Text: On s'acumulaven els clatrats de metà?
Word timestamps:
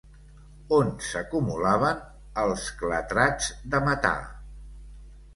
On 0.75 0.87
s'acumulaven 1.07 1.99
els 2.43 2.63
clatrats 2.79 3.51
de 3.75 3.83
metà? 3.89 4.15